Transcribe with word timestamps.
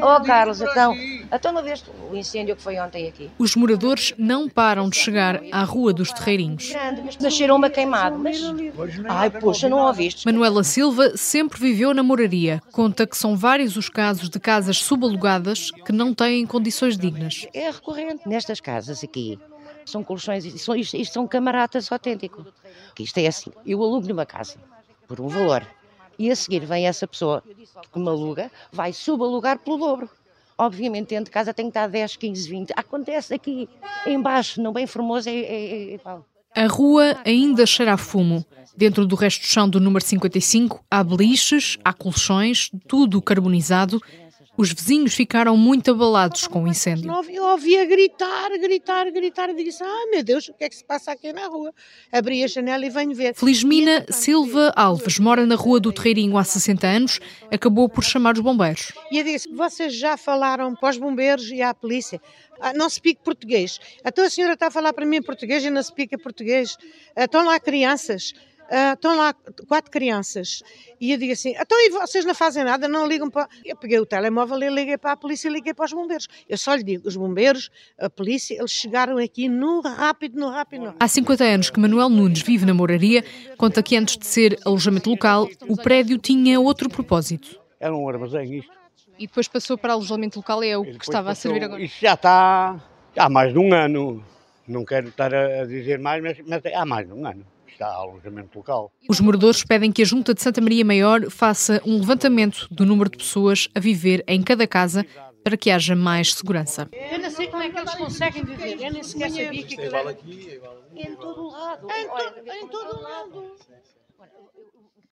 Oh, 0.00 0.22
Carlos, 0.22 0.60
então, 0.60 0.94
então 1.32 1.52
não 1.52 1.62
veste 1.62 1.90
o 2.10 2.16
incêndio 2.16 2.54
que 2.56 2.62
foi 2.62 2.78
ontem 2.78 3.08
aqui? 3.08 3.30
Os 3.38 3.56
moradores 3.56 4.14
não 4.16 4.48
param 4.48 4.88
de 4.88 4.96
chegar 4.96 5.40
à 5.52 5.64
Rua 5.64 5.92
dos 5.92 6.12
Terreirinhos. 6.12 6.72
Mas 7.04 7.18
nasceram 7.18 7.56
uma 7.56 7.68
queimado. 7.68 8.18
Mas... 8.18 8.40
Ai, 9.08 9.30
poxa, 9.30 9.68
não 9.68 9.78
ouviste? 9.78 10.24
Manuela 10.24 10.62
Silva 10.62 11.16
sempre 11.16 11.58
viveu 11.58 11.92
na 11.92 12.02
moraria. 12.02 12.62
Conta 12.72 13.06
que 13.06 13.16
são 13.16 13.36
vários 13.36 13.76
os 13.76 13.88
casos 13.88 14.28
de 14.28 14.38
casas 14.38 14.78
subalugadas 14.78 15.70
que 15.70 15.92
não 15.92 16.14
têm 16.14 16.46
condições 16.46 16.96
dignas. 16.96 17.46
É 17.52 17.70
recorrente 17.70 18.28
nestas 18.28 18.60
casas 18.60 19.02
aqui. 19.02 19.38
São 19.84 20.04
colchões, 20.04 20.44
isto 20.44 20.58
são, 20.58 20.76
isto, 20.76 20.96
isto 20.96 21.14
são 21.14 21.26
camaratas 21.26 21.90
autênticos. 21.90 22.44
Isto 22.98 23.18
é 23.18 23.26
assim, 23.26 23.50
eu 23.66 23.82
alugo 23.82 24.06
numa 24.06 24.26
casa 24.26 24.56
por 25.06 25.20
um 25.20 25.28
valor 25.28 25.66
e 26.18 26.30
a 26.30 26.36
seguir 26.36 26.64
vem 26.64 26.86
essa 26.86 27.06
pessoa 27.06 27.42
que 27.92 27.98
me 27.98 28.08
aluga, 28.08 28.50
vai 28.72 28.92
subalugar 28.92 29.58
pelo 29.58 29.78
dobro. 29.78 30.10
Obviamente, 30.56 31.10
dentro 31.10 31.26
de 31.26 31.30
casa 31.30 31.54
tem 31.54 31.66
que 31.66 31.70
estar 31.70 31.86
10, 31.86 32.16
15, 32.16 32.48
20. 32.48 32.72
Acontece 32.74 33.34
aqui 33.34 33.68
embaixo, 34.06 34.60
no 34.60 34.72
bem 34.72 34.86
formoso, 34.86 35.28
é, 35.28 35.32
é, 35.32 35.94
é. 35.94 36.00
A 36.56 36.66
rua 36.66 37.16
ainda 37.24 37.64
cheira 37.64 37.92
a 37.92 37.96
fumo. 37.96 38.44
Dentro 38.76 39.06
do 39.06 39.14
resto 39.14 39.42
do 39.42 39.46
chão 39.46 39.68
do 39.68 39.80
número 39.80 40.04
55 40.04 40.84
há 40.90 41.04
beliches, 41.04 41.78
há 41.84 41.92
colchões, 41.92 42.70
tudo 42.88 43.22
carbonizado 43.22 44.00
os 44.58 44.72
vizinhos 44.72 45.14
ficaram 45.14 45.56
muito 45.56 45.92
abalados 45.92 46.48
com 46.48 46.64
o 46.64 46.68
incêndio. 46.68 47.08
Eu 47.30 47.44
ouvia 47.44 47.84
gritar, 47.84 48.50
gritar, 48.58 49.08
gritar 49.12 49.50
e 49.50 49.64
disse: 49.64 49.84
Ah, 49.84 50.08
meu 50.10 50.24
Deus, 50.24 50.48
o 50.48 50.54
que 50.54 50.64
é 50.64 50.68
que 50.68 50.74
se 50.74 50.84
passa 50.84 51.12
aqui 51.12 51.32
na 51.32 51.46
rua? 51.46 51.72
Abri 52.10 52.42
a 52.42 52.48
janela 52.48 52.84
e 52.84 52.90
venho 52.90 53.14
ver. 53.14 53.34
Felizmina 53.36 54.04
Silva 54.10 54.72
Alves 54.74 55.20
mora 55.20 55.46
na 55.46 55.54
Rua 55.54 55.78
do 55.78 55.92
Terreirinho 55.92 56.36
há 56.36 56.42
60 56.42 56.86
anos, 56.86 57.20
acabou 57.52 57.88
por 57.88 58.02
chamar 58.02 58.34
os 58.34 58.40
bombeiros. 58.40 58.90
E 59.12 59.18
eu 59.18 59.24
disse: 59.24 59.48
Vocês 59.54 59.94
já 59.94 60.16
falaram 60.16 60.74
para 60.74 60.90
os 60.90 60.98
bombeiros 60.98 61.48
e 61.52 61.62
à 61.62 61.72
polícia? 61.72 62.20
Ah, 62.60 62.72
não 62.72 62.90
se 62.90 63.00
pique 63.00 63.22
português. 63.22 63.78
Então 64.04 64.24
a 64.24 64.30
senhora 64.30 64.54
está 64.54 64.66
a 64.66 64.70
falar 64.72 64.92
para 64.92 65.06
mim 65.06 65.18
em 65.18 65.22
português 65.22 65.64
e 65.64 65.70
não 65.70 65.82
se 65.84 65.92
pica 65.92 66.18
português. 66.18 66.76
Estão 67.16 67.44
lá 67.44 67.60
crianças. 67.60 68.34
Uh, 68.68 68.92
estão 68.92 69.16
lá 69.16 69.34
quatro 69.66 69.90
crianças. 69.90 70.62
E 71.00 71.10
eu 71.12 71.18
digo 71.18 71.32
assim: 71.32 71.54
então 71.58 71.78
e 71.80 71.88
vocês 71.88 72.26
não 72.26 72.34
fazem 72.34 72.64
nada, 72.64 72.86
não 72.86 73.06
ligam 73.06 73.30
para. 73.30 73.48
Eu 73.64 73.74
peguei 73.74 73.98
o 73.98 74.04
telemóvel 74.04 74.62
e 74.62 74.68
liguei 74.68 74.98
para 74.98 75.12
a 75.12 75.16
polícia 75.16 75.48
e 75.48 75.52
liguei 75.52 75.72
para 75.72 75.86
os 75.86 75.92
bombeiros. 75.92 76.28
Eu 76.46 76.58
só 76.58 76.74
lhe 76.74 76.82
digo: 76.82 77.08
os 77.08 77.16
bombeiros, 77.16 77.70
a 77.98 78.10
polícia, 78.10 78.54
eles 78.58 78.70
chegaram 78.70 79.16
aqui 79.16 79.48
no 79.48 79.80
rápido, 79.80 80.38
no 80.38 80.50
rápido, 80.50 80.80
no 80.80 80.86
rápido. 80.88 81.02
Há 81.02 81.08
50 81.08 81.44
anos 81.44 81.70
que 81.70 81.80
Manuel 81.80 82.10
Nunes 82.10 82.42
vive 82.42 82.66
na 82.66 82.74
Moraria, 82.74 83.24
conta 83.56 83.82
que 83.82 83.96
antes 83.96 84.18
de 84.18 84.26
ser 84.26 84.58
alojamento 84.66 85.08
local, 85.08 85.48
o 85.66 85.76
prédio 85.76 86.18
tinha 86.18 86.60
outro 86.60 86.90
propósito. 86.90 87.58
Era 87.80 87.96
um 87.96 88.06
armazém 88.06 88.58
isto. 88.58 88.72
E 89.18 89.26
depois 89.26 89.48
passou 89.48 89.78
para 89.78 89.94
alojamento 89.94 90.38
local, 90.38 90.62
é 90.62 90.76
o 90.76 90.84
que 90.84 91.04
estava 91.04 91.30
passou, 91.30 91.50
a 91.50 91.54
servir 91.54 91.64
agora? 91.64 91.82
Isso 91.82 91.96
já 92.02 92.12
está 92.12 92.78
há 93.16 93.28
mais 93.30 93.50
de 93.50 93.58
um 93.58 93.72
ano. 93.74 94.22
Não 94.66 94.84
quero 94.84 95.08
estar 95.08 95.34
a 95.34 95.64
dizer 95.64 95.98
mais, 95.98 96.22
mas, 96.22 96.36
mas 96.46 96.62
há 96.66 96.84
mais 96.84 97.06
de 97.06 97.14
um 97.14 97.26
ano 97.26 97.46
está 97.72 97.86
alojamento 97.88 98.58
local. 98.58 98.92
Os 99.08 99.20
moradores 99.20 99.64
pedem 99.64 99.92
que 99.92 100.02
a 100.02 100.04
Junta 100.04 100.34
de 100.34 100.42
Santa 100.42 100.60
Maria 100.60 100.84
Maior 100.84 101.30
faça 101.30 101.80
um 101.84 101.98
levantamento 101.98 102.66
do 102.70 102.84
número 102.86 103.10
de 103.10 103.18
pessoas 103.18 103.68
a 103.74 103.80
viver 103.80 104.24
em 104.26 104.42
cada 104.42 104.66
casa 104.66 105.04
para 105.42 105.56
que 105.56 105.70
haja 105.70 105.96
mais 105.96 106.34
segurança. 106.34 106.88
Eu 106.92 107.18
não 107.18 107.30
sei 107.30 107.48
como 107.48 107.62
é 107.62 107.70
que 107.70 107.78
eles 107.78 107.94
conseguem 107.94 108.44
viver, 108.44 108.82
eu 108.82 108.92
nem 108.92 109.02
sequer 109.02 109.30
sabia 109.30 109.62
que 109.62 109.74
aquilo 109.74 109.96
era... 109.96 110.18
Em 110.94 111.14
todo 111.16 111.48
lado. 111.48 111.86
Em, 111.90 112.06
to, 112.08 112.50
em 112.52 112.68
todo 112.68 113.02
lado. 113.02 113.56